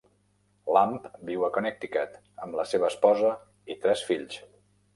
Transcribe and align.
Lamb 0.77 1.03
viu 1.27 1.45
a 1.49 1.49
Connecticut 1.59 2.17
amb 2.47 2.59
la 2.63 2.67
seva 2.73 2.89
esposa 2.91 3.37
i 3.77 3.79
tres 3.87 4.05
fills. 4.13 4.43